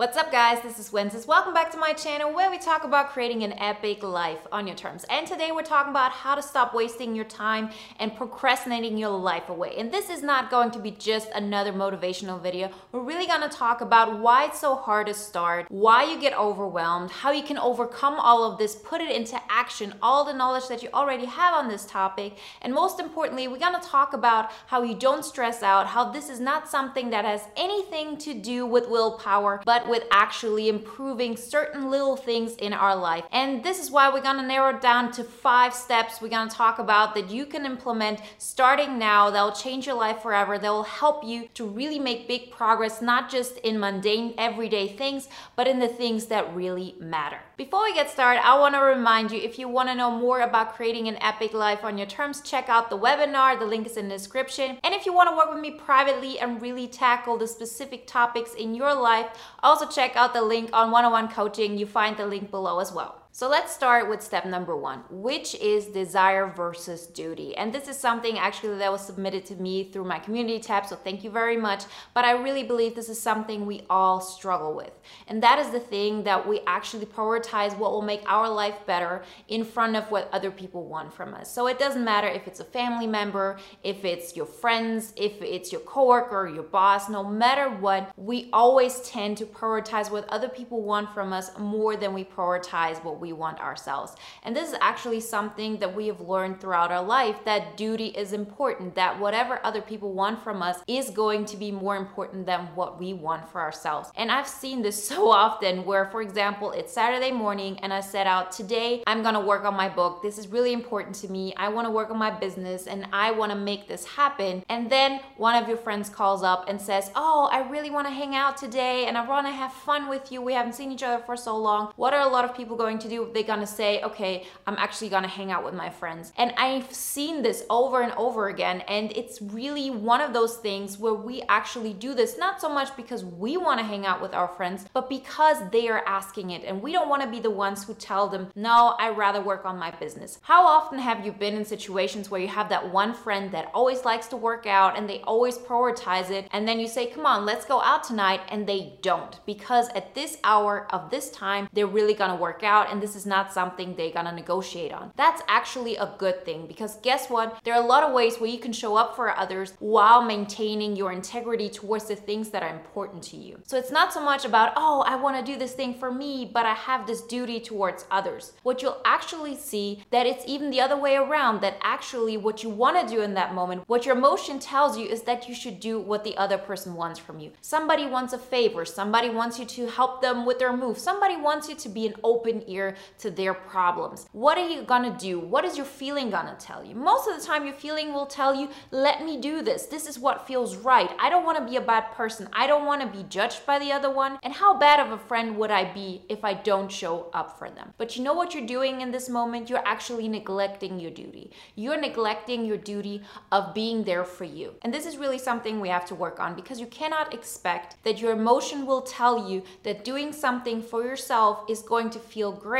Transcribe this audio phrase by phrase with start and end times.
[0.00, 1.26] What's up guys, this is Wences.
[1.26, 4.74] Welcome back to my channel where we talk about creating an epic life on your
[4.74, 5.04] terms.
[5.10, 9.50] And today we're talking about how to stop wasting your time and procrastinating your life
[9.50, 9.74] away.
[9.76, 12.70] And this is not going to be just another motivational video.
[12.90, 17.10] We're really gonna talk about why it's so hard to start, why you get overwhelmed,
[17.10, 20.82] how you can overcome all of this, put it into action, all the knowledge that
[20.82, 22.38] you already have on this topic.
[22.62, 26.40] And most importantly, we're gonna talk about how you don't stress out, how this is
[26.40, 32.16] not something that has anything to do with willpower, but with actually improving certain little
[32.16, 33.24] things in our life.
[33.32, 36.78] And this is why we're gonna narrow it down to five steps we're gonna talk
[36.78, 40.84] about that you can implement starting now that will change your life forever, that will
[40.84, 45.80] help you to really make big progress, not just in mundane everyday things, but in
[45.80, 47.40] the things that really matter.
[47.56, 51.08] Before we get started, I wanna remind you if you wanna know more about creating
[51.08, 53.58] an epic life on your terms, check out the webinar.
[53.58, 54.78] The link is in the description.
[54.84, 58.76] And if you wanna work with me privately and really tackle the specific topics in
[58.76, 59.26] your life,
[59.64, 61.78] also check the link on one-on-one coaching.
[61.78, 63.19] You find the link below as well.
[63.40, 67.56] So let's start with step number one, which is desire versus duty.
[67.56, 70.94] And this is something actually that was submitted to me through my community tab, so
[70.94, 71.84] thank you very much.
[72.12, 74.92] But I really believe this is something we all struggle with.
[75.26, 79.22] And that is the thing that we actually prioritize what will make our life better
[79.48, 81.50] in front of what other people want from us.
[81.50, 85.72] So it doesn't matter if it's a family member, if it's your friends, if it's
[85.72, 90.82] your coworker, your boss, no matter what, we always tend to prioritize what other people
[90.82, 94.14] want from us more than we prioritize what we want ourselves.
[94.42, 98.32] And this is actually something that we have learned throughout our life that duty is
[98.32, 102.66] important, that whatever other people want from us is going to be more important than
[102.74, 104.10] what we want for ourselves.
[104.16, 108.26] And I've seen this so often where, for example, it's Saturday morning and I set
[108.26, 110.22] out today, I'm gonna work on my book.
[110.22, 111.54] This is really important to me.
[111.56, 114.62] I wanna work on my business and I wanna make this happen.
[114.68, 118.34] And then one of your friends calls up and says, Oh, I really wanna hang
[118.34, 120.42] out today and I wanna have fun with you.
[120.42, 121.92] We haven't seen each other for so long.
[121.96, 123.30] What are a lot of people going to do?
[123.34, 126.32] They're gonna say, okay, I'm actually gonna hang out with my friends.
[126.38, 128.80] And I've seen this over and over again.
[128.88, 132.96] And it's really one of those things where we actually do this, not so much
[132.96, 136.64] because we wanna hang out with our friends, but because they are asking it.
[136.64, 139.78] And we don't wanna be the ones who tell them, no, I'd rather work on
[139.78, 140.38] my business.
[140.42, 144.04] How often have you been in situations where you have that one friend that always
[144.04, 146.48] likes to work out and they always prioritize it?
[146.52, 148.40] And then you say, come on, let's go out tonight.
[148.48, 152.90] And they don't because at this hour of this time, they're really gonna work out.
[152.90, 155.12] And this is not something they're gonna negotiate on.
[155.16, 157.58] That's actually a good thing because guess what?
[157.64, 160.96] There are a lot of ways where you can show up for others while maintaining
[160.96, 163.60] your integrity towards the things that are important to you.
[163.64, 166.66] So it's not so much about, oh, I wanna do this thing for me, but
[166.66, 168.52] I have this duty towards others.
[168.62, 172.70] What you'll actually see that it's even the other way around, that actually what you
[172.70, 175.98] wanna do in that moment, what your emotion tells you is that you should do
[175.98, 177.52] what the other person wants from you.
[177.60, 181.68] Somebody wants a favor, somebody wants you to help them with their move, somebody wants
[181.68, 184.26] you to be an open ear to their problems.
[184.32, 185.38] What are you gonna do?
[185.38, 186.94] What is your feeling gonna tell you?
[186.94, 189.86] Most of the time, your feeling will tell you, let me do this.
[189.86, 191.10] This is what feels right.
[191.18, 192.48] I don't wanna be a bad person.
[192.52, 194.38] I don't wanna be judged by the other one.
[194.42, 197.70] And how bad of a friend would I be if I don't show up for
[197.70, 197.92] them?
[197.98, 199.68] But you know what you're doing in this moment?
[199.70, 201.50] You're actually neglecting your duty.
[201.74, 203.22] You're neglecting your duty
[203.52, 204.74] of being there for you.
[204.82, 208.20] And this is really something we have to work on because you cannot expect that
[208.20, 212.79] your emotion will tell you that doing something for yourself is going to feel great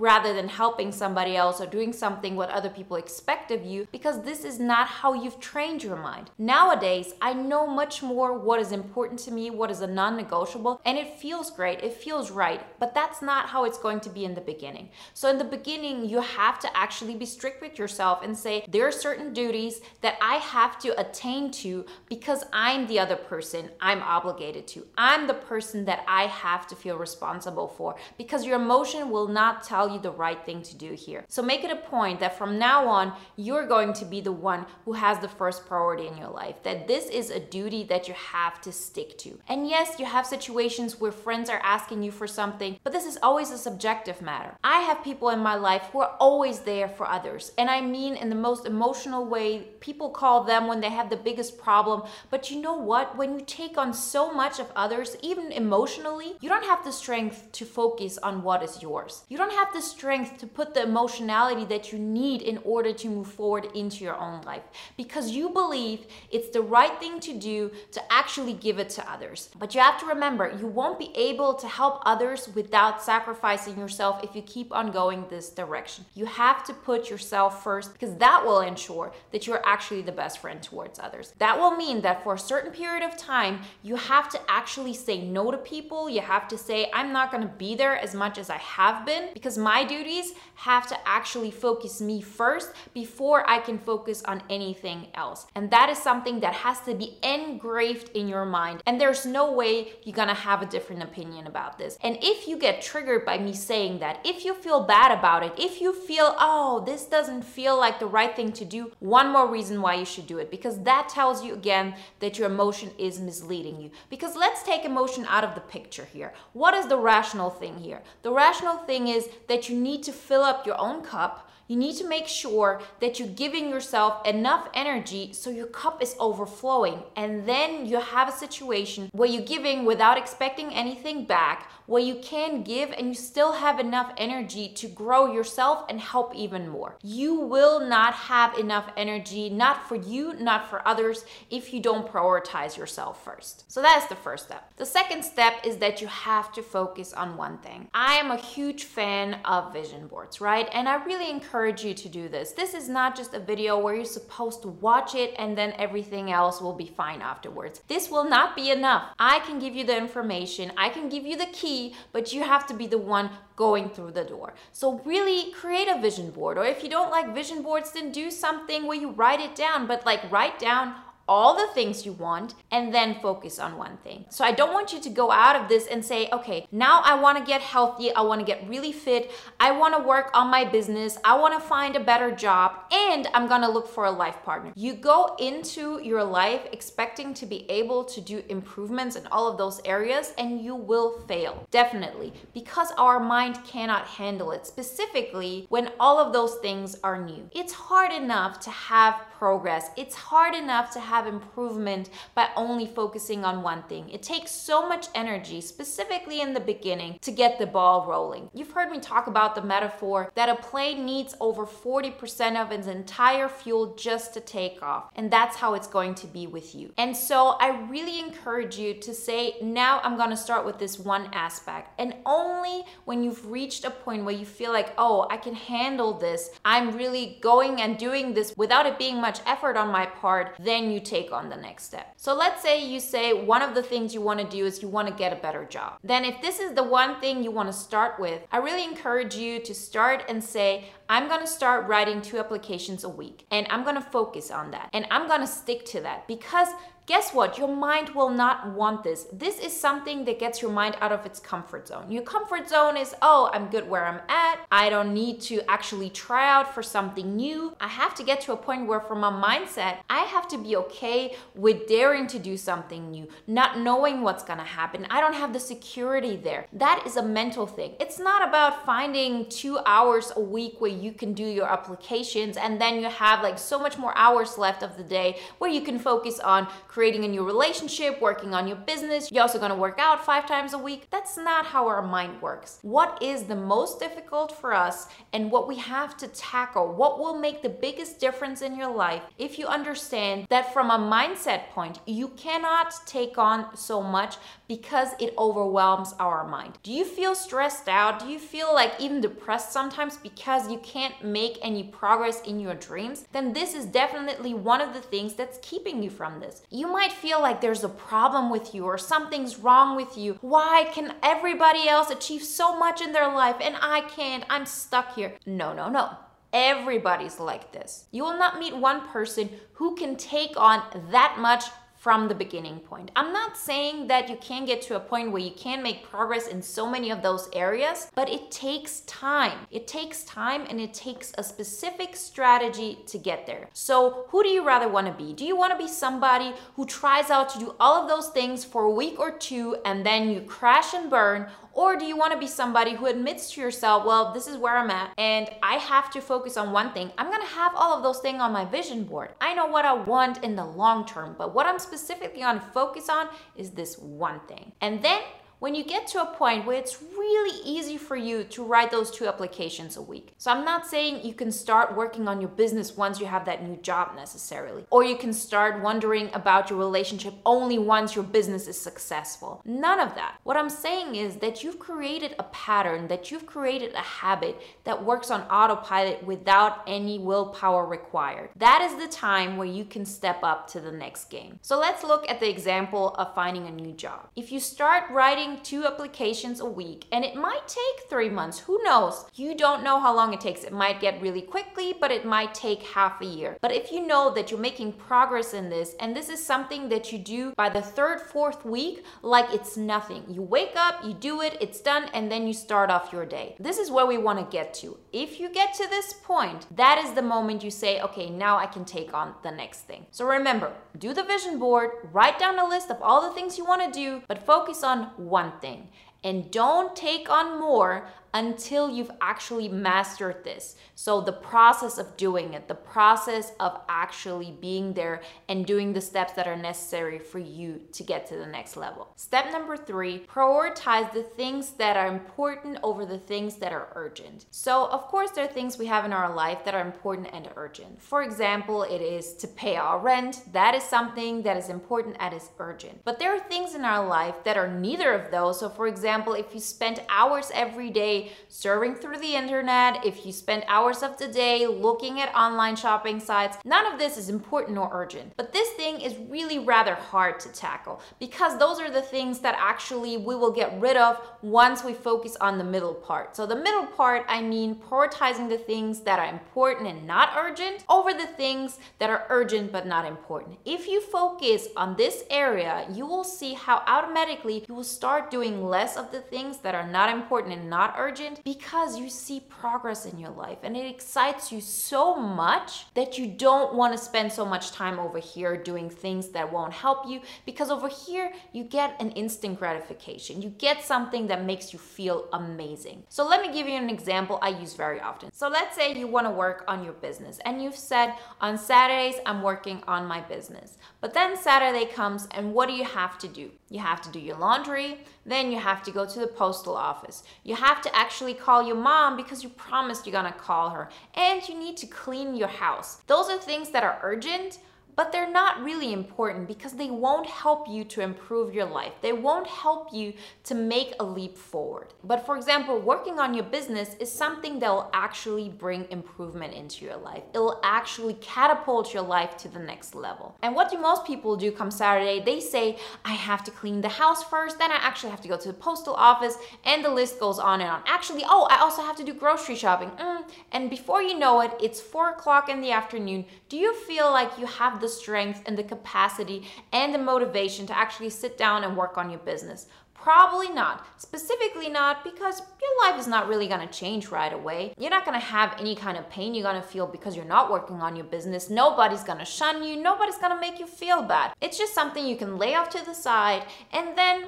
[0.00, 4.22] rather than helping somebody else or doing something what other people expect of you because
[4.22, 6.30] this is not how you've trained your mind.
[6.38, 10.80] Nowadays, I know much more what is important to me, what is a non negotiable,
[10.86, 14.24] and it feels great, it feels right, but that's not how it's going to be
[14.24, 14.88] in the beginning.
[15.12, 18.86] So, in the beginning, you have to actually be strict with yourself and say, there
[18.86, 24.00] are certain duties that I have to attain to because I'm the other person I'm
[24.02, 24.86] obligated to.
[24.96, 29.39] I'm the person that I have to feel responsible for because your emotion will not
[29.62, 31.24] tell you the right thing to do here.
[31.28, 34.66] So make it a point that from now on, you're going to be the one
[34.84, 38.14] who has the first priority in your life, that this is a duty that you
[38.14, 39.38] have to stick to.
[39.48, 43.18] And yes, you have situations where friends are asking you for something, but this is
[43.22, 44.56] always a subjective matter.
[44.62, 48.16] I have people in my life who are always there for others, and I mean
[48.16, 49.68] in the most emotional way.
[49.80, 53.16] People call them when they have the biggest problem, but you know what?
[53.16, 57.48] When you take on so much of others, even emotionally, you don't have the strength
[57.52, 59.24] to focus on what is yours.
[59.30, 63.08] You don't have the strength to put the emotionality that you need in order to
[63.08, 64.64] move forward into your own life
[64.96, 69.48] because you believe it's the right thing to do to actually give it to others.
[69.56, 74.24] But you have to remember, you won't be able to help others without sacrificing yourself
[74.24, 76.06] if you keep on going this direction.
[76.16, 80.40] You have to put yourself first because that will ensure that you're actually the best
[80.40, 81.34] friend towards others.
[81.38, 85.20] That will mean that for a certain period of time, you have to actually say
[85.20, 86.10] no to people.
[86.10, 89.06] You have to say, I'm not going to be there as much as I have
[89.06, 94.42] been because my duties have to actually focus me first before I can focus on
[94.48, 95.46] anything else.
[95.54, 98.82] And that is something that has to be engraved in your mind.
[98.86, 101.98] And there's no way you're to have a different opinion about this.
[102.02, 105.52] And if you get triggered by me saying that, if you feel bad about it,
[105.58, 109.50] if you feel, oh, this doesn't feel like the right thing to do, one more
[109.50, 113.20] reason why you should do it because that tells you again that your emotion is
[113.20, 113.90] misleading you.
[114.08, 116.32] Because let's take emotion out of the picture here.
[116.52, 118.02] What is the rational thing here?
[118.22, 121.94] The rational thing is that you need to fill up your own cup you need
[121.94, 127.00] to make sure that you're giving yourself enough energy so your cup is overflowing.
[127.14, 132.16] And then you have a situation where you're giving without expecting anything back, where you
[132.16, 136.96] can give and you still have enough energy to grow yourself and help even more.
[137.04, 142.08] You will not have enough energy, not for you, not for others, if you don't
[142.08, 143.70] prioritize yourself first.
[143.70, 144.72] So that's the first step.
[144.76, 147.88] The second step is that you have to focus on one thing.
[147.94, 150.68] I am a huge fan of vision boards, right?
[150.72, 152.52] And I really encourage encourage you to do this.
[152.52, 156.32] This is not just a video where you're supposed to watch it and then everything
[156.32, 157.82] else will be fine afterwards.
[157.86, 159.12] This will not be enough.
[159.18, 162.66] I can give you the information, I can give you the key, but you have
[162.68, 164.54] to be the one going through the door.
[164.72, 166.56] So really create a vision board.
[166.56, 169.86] Or if you don't like vision boards, then do something where you write it down,
[169.86, 170.94] but like write down
[171.30, 174.24] all the things you want and then focus on one thing.
[174.30, 177.14] So I don't want you to go out of this and say, okay, now I
[177.14, 179.30] want to get healthy, I want to get really fit,
[179.60, 183.28] I want to work on my business, I want to find a better job, and
[183.32, 184.72] I'm to look for a life partner.
[184.74, 189.56] You go into your life expecting to be able to do improvements in all of
[189.56, 191.66] those areas and you will fail.
[191.70, 197.48] Definitely, because our mind cannot handle it, specifically when all of those things are new.
[197.52, 199.88] It's hard enough to have progress.
[199.96, 204.10] It's hard enough to have improvement by only focusing on one thing.
[204.10, 208.50] It takes so much energy, specifically in the beginning, to get the ball rolling.
[208.52, 212.86] You've heard me talk about the metaphor that a plane needs over 40% of its
[212.86, 215.10] entire fuel just to take off.
[215.16, 216.92] And that's how it's going to be with you.
[216.98, 220.98] And so I really encourage you to say, now I'm going to start with this
[220.98, 221.98] one aspect.
[221.98, 226.12] And only when you've reached a point where you feel like, oh, I can handle
[226.12, 230.06] this, I'm really going and doing this without it being much much effort on my
[230.06, 232.12] part, then you take on the next step.
[232.16, 234.88] So let's say you say one of the things you want to do is you
[234.88, 235.98] want to get a better job.
[236.02, 239.36] Then if this is the one thing you want to start with, I really encourage
[239.36, 243.68] you to start and say, I'm going to start writing two applications a week and
[243.70, 246.68] I'm going to focus on that and I'm going to stick to that because
[247.06, 247.58] guess what?
[247.58, 249.26] Your mind will not want this.
[249.32, 252.10] This is something that gets your mind out of its comfort zone.
[252.10, 254.60] Your comfort zone is, oh, I'm good where I'm at.
[254.70, 257.74] I don't need to actually try out for something new.
[257.80, 260.76] I have to get to a point where, from a mindset, I have to be
[260.76, 265.06] okay with daring to do something new, not knowing what's gonna happen.
[265.10, 266.66] I don't have the security there.
[266.72, 267.94] That is a mental thing.
[267.98, 272.80] It's not about finding two hours a week where you can do your applications and
[272.80, 275.98] then you have like so much more hours left of the day where you can
[275.98, 279.32] focus on creating creating a new relationship, working on your business.
[279.32, 281.06] You're also gonna work out five times a week.
[281.08, 282.78] That's not how our mind works.
[282.82, 287.38] What is the most difficult for us and what we have to tackle, what will
[287.38, 292.00] make the biggest difference in your life if you understand that from a mindset point,
[292.04, 294.36] you cannot take on so much
[294.68, 296.78] because it overwhelms our mind.
[296.82, 298.20] Do you feel stressed out?
[298.20, 302.74] Do you feel like even depressed sometimes because you can't make any progress in your
[302.74, 303.26] dreams?
[303.32, 306.62] Then this is definitely one of the things that's keeping you from this.
[306.80, 310.38] You might feel like there's a problem with you or something's wrong with you.
[310.40, 314.44] Why can everybody else achieve so much in their life and I can't?
[314.48, 315.34] I'm stuck here.
[315.44, 316.08] No, no, no.
[316.54, 318.06] Everybody's like this.
[318.12, 321.64] You will not meet one person who can take on that much
[322.00, 323.10] from the beginning point.
[323.14, 326.48] I'm not saying that you can get to a point where you can make progress
[326.48, 329.66] in so many of those areas, but it takes time.
[329.70, 333.68] It takes time and it takes a specific strategy to get there.
[333.74, 335.34] So, who do you rather want to be?
[335.34, 338.64] Do you want to be somebody who tries out to do all of those things
[338.64, 341.50] for a week or two and then you crash and burn?
[341.72, 344.76] Or do you want to be somebody who admits to yourself, well, this is where
[344.76, 347.12] I'm at and I have to focus on one thing.
[347.16, 349.30] I'm going to have all of those things on my vision board.
[349.40, 352.66] I know what I want in the long term, but what I'm specifically going to
[352.66, 354.72] focus on is this one thing.
[354.80, 355.20] And then
[355.60, 359.10] when you get to a point where it's really easy for you to write those
[359.10, 360.32] two applications a week.
[360.38, 363.62] So I'm not saying you can start working on your business once you have that
[363.62, 368.66] new job necessarily, or you can start wondering about your relationship only once your business
[368.66, 369.60] is successful.
[369.66, 370.38] None of that.
[370.44, 375.04] What I'm saying is that you've created a pattern, that you've created a habit that
[375.04, 378.48] works on autopilot without any willpower required.
[378.56, 381.58] That is the time where you can step up to the next game.
[381.60, 384.30] So let's look at the example of finding a new job.
[384.34, 388.82] If you start writing two applications a week, and it might take three months, who
[388.84, 389.24] knows?
[389.34, 390.64] You don't know how long it takes.
[390.64, 393.56] It might get really quickly, but it might take half a year.
[393.60, 397.12] But if you know that you're making progress in this, and this is something that
[397.12, 400.24] you do by the third, fourth week, like it's nothing.
[400.28, 403.56] You wake up, you do it, it's done, and then you start off your day.
[403.58, 404.98] This is where we want to get to.
[405.12, 408.66] If you get to this point, that is the moment you say, okay, now I
[408.66, 410.06] can take on the next thing.
[410.10, 413.64] So remember, do the vision board, write down a list of all the things you
[413.64, 415.88] want to do, but focus on one thing.
[416.22, 420.76] And don't take on more until you've actually mastered this.
[420.94, 426.00] So, the process of doing it, the process of actually being there and doing the
[426.00, 429.08] steps that are necessary for you to get to the next level.
[429.16, 434.46] Step number three prioritize the things that are important over the things that are urgent.
[434.50, 437.48] So, of course, there are things we have in our life that are important and
[437.56, 438.00] urgent.
[438.00, 442.34] For example, it is to pay our rent, that is something that is important and
[442.34, 443.04] is urgent.
[443.04, 445.60] But there are things in our life that are neither of those.
[445.60, 448.19] So, for example, if you spend hours every day
[448.50, 453.20] surfing through the internet, if you spend hours of the day looking at online shopping
[453.20, 455.32] sites, none of this is important or urgent.
[455.36, 459.56] But this thing is really rather hard to tackle because those are the things that
[459.58, 463.36] actually we will get rid of once we focus on the middle part.
[463.36, 467.84] So the middle part, I mean prioritizing the things that are important and not urgent
[467.88, 470.58] over the things that are urgent but not important.
[470.64, 475.64] If you focus on this area, you will see how automatically you will start doing
[475.64, 479.40] less of the things that are not important and not urgent urgent because you see
[479.48, 483.98] progress in your life and it excites you so much that you don't want to
[483.98, 488.32] spend so much time over here doing things that won't help you because over here
[488.52, 490.42] you get an instant gratification.
[490.42, 493.04] You get something that makes you feel amazing.
[493.08, 495.32] So let me give you an example I use very often.
[495.32, 499.16] So let's say you want to work on your business and you've said on Saturdays
[499.24, 500.78] I'm working on my business.
[501.00, 503.50] But then Saturday comes and what do you have to do?
[503.68, 507.22] You have to do your laundry, then you have to go to the postal office.
[507.44, 510.88] You have to actually call your mom because you promised you're gonna call her.
[511.14, 513.02] And you need to clean your house.
[513.06, 514.58] Those are things that are urgent,
[515.00, 518.92] but they're not really important because they won't help you to improve your life.
[519.00, 520.12] They won't help you
[520.44, 521.94] to make a leap forward.
[522.04, 526.84] But for example, working on your business is something that will actually bring improvement into
[526.84, 527.22] your life.
[527.32, 530.36] It will actually catapult your life to the next level.
[530.42, 532.20] And what do most people do come Saturday?
[532.20, 535.38] They say, I have to clean the house first, then I actually have to go
[535.38, 537.82] to the postal office, and the list goes on and on.
[537.86, 539.92] Actually, oh, I also have to do grocery shopping.
[539.92, 540.24] Mm.
[540.52, 543.24] And before you know it, it's four o'clock in the afternoon.
[543.48, 547.76] Do you feel like you have the strength and the capacity and the motivation to
[547.76, 549.66] actually sit down and work on your business?
[549.94, 550.86] Probably not.
[550.96, 554.72] Specifically, not because your life is not really gonna change right away.
[554.78, 557.82] You're not gonna have any kind of pain you're gonna feel because you're not working
[557.82, 558.48] on your business.
[558.48, 561.34] Nobody's gonna shun you, nobody's gonna make you feel bad.
[561.42, 564.24] It's just something you can lay off to the side and then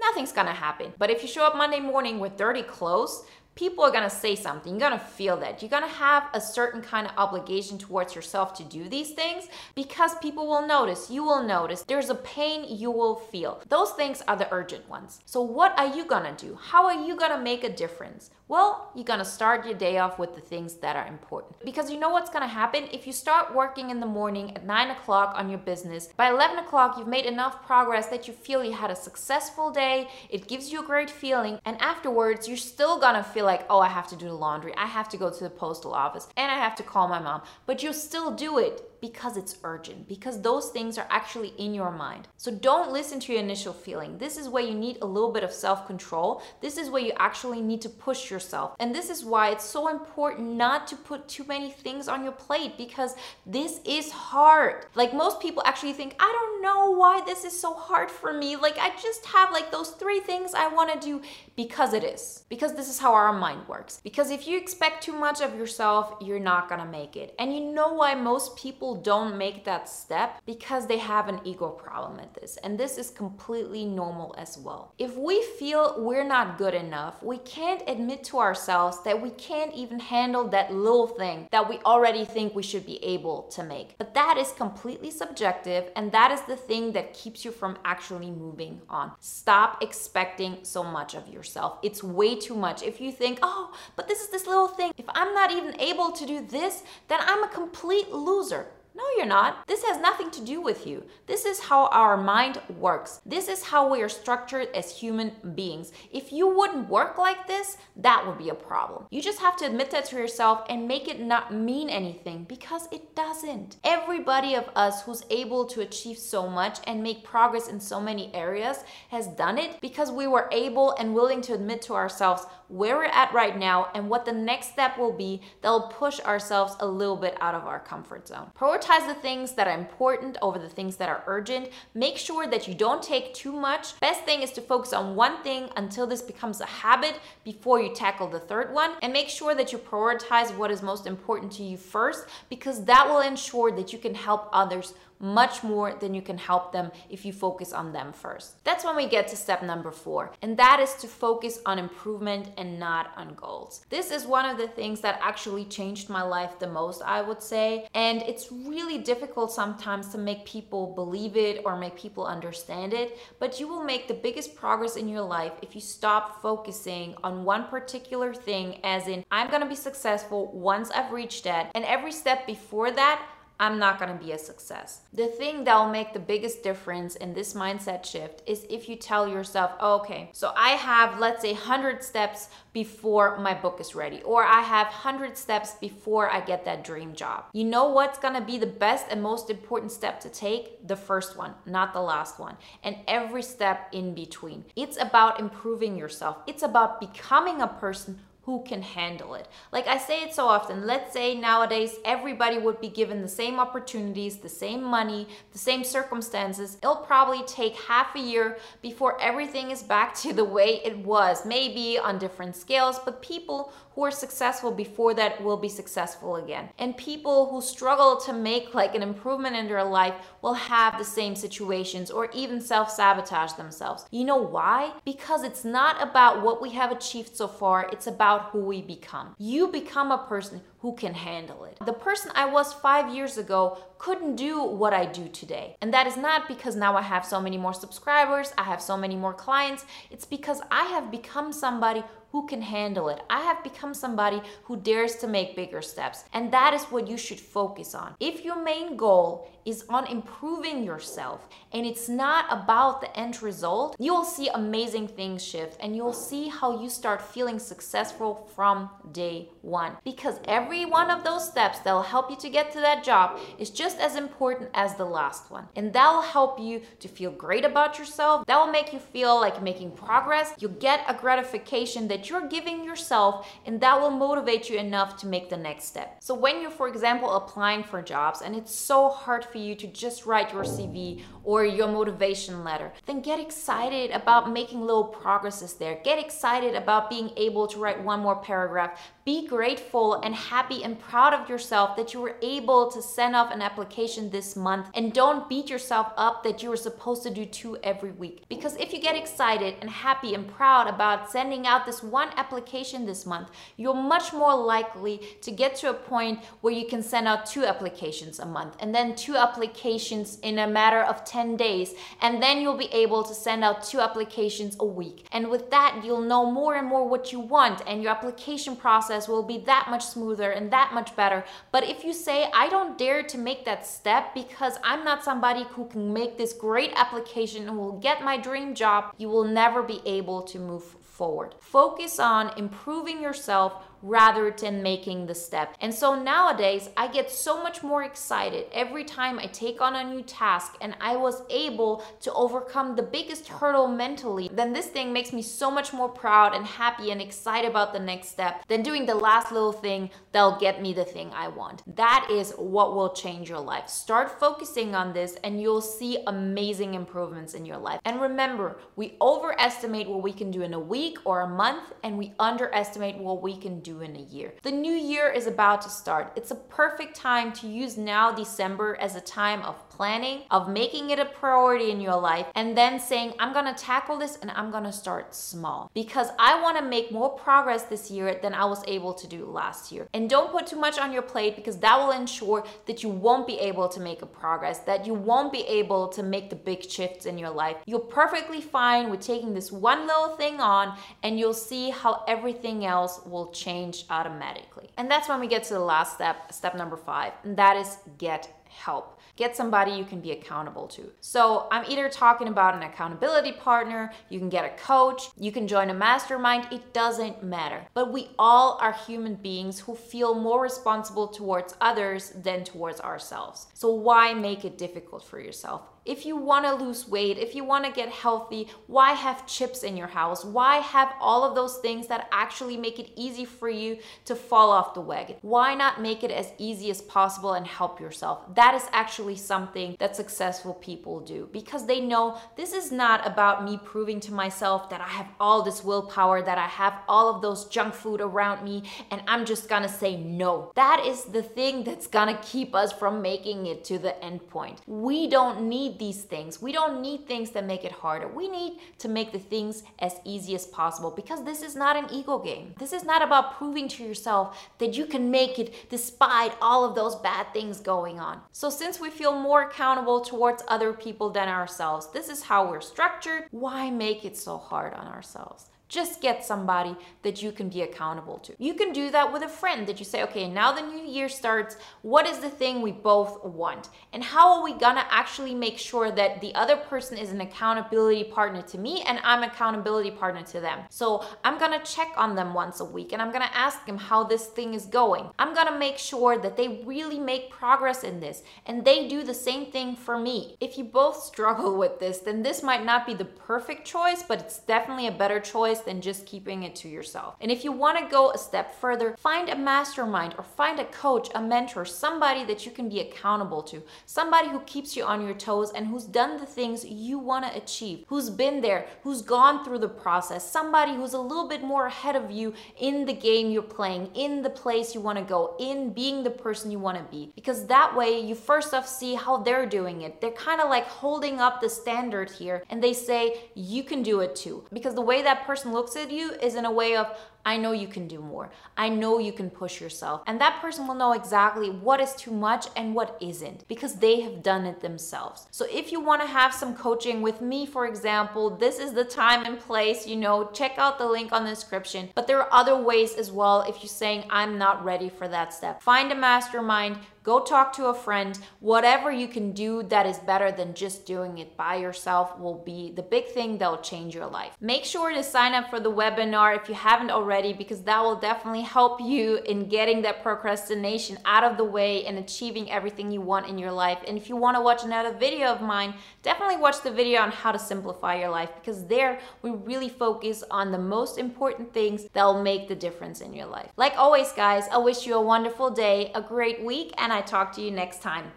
[0.00, 0.92] nothing's gonna happen.
[0.98, 3.24] But if you show up Monday morning with dirty clothes,
[3.54, 4.72] people are going to say something.
[4.72, 5.62] You're going to feel that.
[5.62, 9.48] You're going to have a certain kind of obligation towards yourself to do these things
[9.74, 11.10] because people will notice.
[11.10, 11.82] You will notice.
[11.82, 13.60] There's a pain you will feel.
[13.68, 15.20] Those things are the urgent ones.
[15.26, 16.58] So, what are you going to do?
[16.60, 18.30] How are you going to make a difference?
[18.52, 21.54] Well, you're gonna start your day off with the things that are important.
[21.64, 22.86] Because you know what's gonna happen?
[22.92, 26.58] If you start working in the morning at 9 o'clock on your business, by 11
[26.58, 30.70] o'clock, you've made enough progress that you feel you had a successful day, it gives
[30.70, 34.16] you a great feeling, and afterwards, you're still gonna feel like, oh, I have to
[34.16, 36.82] do the laundry, I have to go to the postal office, and I have to
[36.82, 37.42] call my mom.
[37.66, 41.90] But you'll still do it because it's urgent, because those things are actually in your
[41.90, 42.28] mind.
[42.36, 44.16] So don't listen to your initial feeling.
[44.16, 46.40] This is where you need a little bit of self control.
[46.60, 48.76] This is where you actually need to push yourself.
[48.78, 52.32] And this is why it's so important not to put too many things on your
[52.32, 54.86] plate because this is hard.
[54.94, 58.54] Like most people actually think, I don't know why this is so hard for me.
[58.54, 61.22] Like I just have like those three things I want to do
[61.56, 62.44] because it is.
[62.48, 64.00] Because this is how our mind works.
[64.04, 67.34] Because if you expect too much of yourself, you're not going to make it.
[67.40, 71.40] And you know why most people people don't make that step because they have an
[71.44, 72.58] ego problem at this.
[72.62, 74.92] And this is completely normal as well.
[74.98, 79.74] If we feel we're not good enough, we can't admit to ourselves that we can't
[79.74, 83.96] even handle that little thing that we already think we should be able to make.
[83.98, 88.30] But that is completely subjective, and that is the thing that keeps you from actually
[88.30, 89.12] moving on.
[89.20, 91.78] Stop expecting so much of yourself.
[91.82, 92.82] It's way too much.
[92.82, 96.12] If you think, oh, but this is this little thing, if I'm not even able
[96.12, 98.66] to do this, then I'm a complete loser.
[98.94, 99.66] No, you're not.
[99.66, 101.04] This has nothing to do with you.
[101.26, 103.20] This is how our mind works.
[103.24, 105.92] This is how we are structured as human beings.
[106.12, 109.06] If you wouldn't work like this, that would be a problem.
[109.10, 112.86] You just have to admit that to yourself and make it not mean anything because
[112.92, 113.76] it doesn't.
[113.82, 118.34] Everybody of us who's able to achieve so much and make progress in so many
[118.34, 122.96] areas has done it because we were able and willing to admit to ourselves where
[122.96, 126.74] we're at right now and what the next step will be that will push ourselves
[126.80, 128.50] a little bit out of our comfort zone.
[128.86, 131.70] The things that are important over the things that are urgent.
[131.94, 133.98] Make sure that you don't take too much.
[134.00, 137.94] Best thing is to focus on one thing until this becomes a habit before you
[137.94, 138.92] tackle the third one.
[139.00, 143.08] And make sure that you prioritize what is most important to you first because that
[143.08, 147.24] will ensure that you can help others much more than you can help them if
[147.24, 148.62] you focus on them first.
[148.64, 152.50] That's when we get to step number four, and that is to focus on improvement
[152.58, 153.86] and not on goals.
[153.88, 157.42] This is one of the things that actually changed my life the most, I would
[157.42, 162.92] say, and it's really difficult sometimes to make people believe it or make people understand
[162.92, 167.14] it, but you will make the biggest progress in your life if you stop focusing
[167.22, 171.84] on one particular thing, as in, I'm gonna be successful once I've reached that, and
[171.84, 173.22] every step before that,
[173.58, 175.02] I'm not gonna be a success.
[175.12, 178.96] The thing that will make the biggest difference in this mindset shift is if you
[178.96, 183.94] tell yourself, oh, okay, so I have, let's say, 100 steps before my book is
[183.94, 187.44] ready, or I have 100 steps before I get that dream job.
[187.52, 190.86] You know what's gonna be the best and most important step to take?
[190.88, 194.64] The first one, not the last one, and every step in between.
[194.74, 199.46] It's about improving yourself, it's about becoming a person who can handle it.
[199.70, 203.60] Like I say it so often, let's say nowadays everybody would be given the same
[203.60, 206.76] opportunities, the same money, the same circumstances.
[206.82, 211.46] It'll probably take half a year before everything is back to the way it was,
[211.46, 216.68] maybe on different scales, but people who are successful before that will be successful again.
[216.78, 221.04] And people who struggle to make like an improvement in their life will have the
[221.04, 224.06] same situations or even self-sabotage themselves.
[224.10, 224.92] You know why?
[225.04, 229.34] Because it's not about what we have achieved so far, it's about who we become.
[229.38, 231.78] You become a person who can handle it.
[231.86, 235.76] The person I was five years ago couldn't do what I do today.
[235.80, 238.96] And that is not because now I have so many more subscribers, I have so
[238.96, 239.86] many more clients.
[240.10, 243.20] It's because I have become somebody who can handle it.
[243.28, 246.24] I have become somebody who dares to make bigger steps.
[246.32, 248.14] And that is what you should focus on.
[248.20, 253.94] If your main goal is on improving yourself and it's not about the end result,
[253.98, 258.88] you will see amazing things shift and you'll see how you start feeling successful from
[259.12, 259.92] day one.
[260.02, 263.38] Because every one of those steps that will help you to get to that job
[263.58, 265.68] is just as important as the last one.
[265.76, 268.46] And that will help you to feel great about yourself.
[268.46, 270.54] That will make you feel like making progress.
[270.58, 275.16] You'll get a gratification that that you're giving yourself, and that will motivate you enough
[275.16, 276.18] to make the next step.
[276.20, 279.88] So, when you're, for example, applying for jobs and it's so hard for you to
[279.88, 285.74] just write your CV or your motivation letter, then get excited about making little progresses
[285.74, 285.98] there.
[286.04, 289.10] Get excited about being able to write one more paragraph.
[289.24, 293.52] Be grateful and happy and proud of yourself that you were able to send off
[293.52, 297.44] an application this month and don't beat yourself up that you were supposed to do
[297.44, 298.44] two every week.
[298.48, 303.04] Because if you get excited and happy and proud about sending out this one application
[303.04, 307.26] this month, you're much more likely to get to a point where you can send
[307.26, 311.92] out two applications a month and then two applications in a matter of 10 days.
[312.20, 315.26] And then you'll be able to send out two applications a week.
[315.32, 319.26] And with that, you'll know more and more what you want and your application process
[319.26, 321.44] will be that much smoother and that much better.
[321.72, 325.64] But if you say, I don't dare to make that step because I'm not somebody
[325.64, 329.82] who can make this great application and will get my dream job, you will never
[329.82, 331.54] be able to move forward.
[331.60, 335.76] Focus on improving yourself rather than making the step.
[335.80, 340.04] And so nowadays, I get so much more excited every time I take on a
[340.04, 344.50] new task and I was able to overcome the biggest hurdle mentally.
[344.52, 348.00] Then this thing makes me so much more proud and happy and excited about the
[348.00, 351.82] next step than doing the last little thing that'll get me the thing I want.
[351.96, 353.88] That is what will change your life.
[353.88, 358.00] Start focusing on this and you'll see amazing improvements in your life.
[358.04, 362.18] And remember, we overestimate what we can do in a week or a month and
[362.18, 364.52] we underestimate what we can do do in a year.
[364.62, 366.32] The new year is about to start.
[366.36, 371.10] It's a perfect time to use now December as a time of planning, of making
[371.10, 374.70] it a priority in your life, and then saying, I'm gonna tackle this and I'm
[374.70, 379.14] gonna start small because I wanna make more progress this year than I was able
[379.14, 380.08] to do last year.
[380.14, 383.46] And don't put too much on your plate because that will ensure that you won't
[383.46, 386.88] be able to make a progress, that you won't be able to make the big
[386.88, 387.76] shifts in your life.
[387.86, 392.84] You're perfectly fine with taking this one little thing on and you'll see how everything
[392.84, 394.90] else will change automatically.
[394.96, 397.98] And that's when we get to the last step, step number five, and that is
[398.18, 399.20] get help.
[399.36, 401.10] Get somebody you can be accountable to.
[401.20, 405.66] So I'm either talking about an accountability partner, you can get a coach, you can
[405.66, 407.86] join a mastermind, it doesn't matter.
[407.94, 413.66] But we all are human beings who feel more responsible towards others than towards ourselves.
[413.74, 415.82] So why make it difficult for yourself?
[416.04, 419.84] If you want to lose weight, if you want to get healthy, why have chips
[419.84, 420.44] in your house?
[420.44, 424.70] Why have all of those things that actually make it easy for you to fall
[424.72, 425.36] off the wagon?
[425.42, 428.52] Why not make it as easy as possible and help yourself?
[428.56, 433.64] That is actually something that successful people do because they know this is not about
[433.64, 437.42] me proving to myself that I have all this willpower, that I have all of
[437.42, 440.72] those junk food around me, and I'm just gonna say no.
[440.74, 444.80] That is the thing that's gonna keep us from making it to the end point.
[444.88, 446.60] We don't need need these things.
[446.60, 448.28] We don't need things that make it harder.
[448.28, 452.06] We need to make the things as easy as possible because this is not an
[452.10, 452.74] ego game.
[452.78, 456.94] This is not about proving to yourself that you can make it despite all of
[456.94, 458.40] those bad things going on.
[458.52, 462.80] So, since we feel more accountable towards other people than ourselves, this is how we're
[462.80, 463.44] structured.
[463.50, 465.71] Why make it so hard on ourselves?
[465.92, 468.54] Just get somebody that you can be accountable to.
[468.58, 471.28] You can do that with a friend that you say, okay, now the new year
[471.28, 471.76] starts.
[472.00, 473.90] What is the thing we both want?
[474.14, 478.24] And how are we gonna actually make sure that the other person is an accountability
[478.24, 480.78] partner to me and I'm accountability partner to them?
[480.88, 484.24] So I'm gonna check on them once a week and I'm gonna ask them how
[484.24, 485.26] this thing is going.
[485.38, 489.34] I'm gonna make sure that they really make progress in this and they do the
[489.34, 490.56] same thing for me.
[490.58, 494.40] If you both struggle with this, then this might not be the perfect choice, but
[494.40, 497.36] it's definitely a better choice than just keeping it to yourself.
[497.40, 500.84] And if you want to go a step further, find a mastermind or find a
[500.86, 505.24] coach, a mentor, somebody that you can be accountable to, somebody who keeps you on
[505.24, 509.22] your toes and who's done the things you want to achieve, who's been there, who's
[509.22, 513.12] gone through the process, somebody who's a little bit more ahead of you in the
[513.12, 516.78] game you're playing, in the place you want to go, in being the person you
[516.78, 517.32] want to be.
[517.34, 520.20] Because that way you first off see how they're doing it.
[520.20, 524.20] They're kind of like holding up the standard here and they say, you can do
[524.20, 524.64] it too.
[524.72, 527.06] Because the way that person looks at you is in a way of,
[527.44, 528.50] I know you can do more.
[528.76, 530.22] I know you can push yourself.
[530.26, 534.20] And that person will know exactly what is too much and what isn't because they
[534.20, 535.46] have done it themselves.
[535.50, 539.04] So if you want to have some coaching with me, for example, this is the
[539.04, 542.10] time and place, you know, check out the link on the description.
[542.14, 545.52] But there are other ways as well if you're saying, I'm not ready for that
[545.52, 545.82] step.
[545.82, 548.36] Find a mastermind, Go talk to a friend.
[548.58, 552.92] Whatever you can do that is better than just doing it by yourself will be
[552.96, 554.56] the big thing that will change your life.
[554.60, 558.16] Make sure to sign up for the webinar if you haven't already, because that will
[558.16, 563.22] definitely help you in getting that procrastination out of the way and achieving everything you
[563.22, 563.98] want in your life.
[564.06, 567.30] And if you want to watch another video of mine, definitely watch the video on
[567.30, 572.06] how to simplify your life, because there we really focus on the most important things
[572.12, 573.70] that will make the difference in your life.
[573.76, 577.52] Like always, guys, I wish you a wonderful day, a great week, and I talk
[577.52, 578.30] to you next time.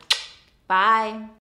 [0.67, 1.44] Bye.